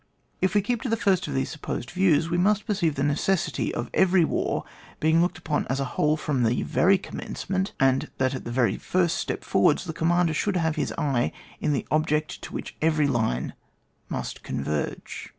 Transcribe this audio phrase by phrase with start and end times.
[0.41, 3.03] If we keep to the first of these sup posed views, we must perceive the
[3.03, 4.63] neces sity of every war
[4.99, 8.77] being looked upon as a whole from the very commencement, aud that at the very
[8.77, 13.05] first step forwards, the commander should have in his eye the object to which every
[13.05, 13.53] line
[14.09, 15.29] must con verge.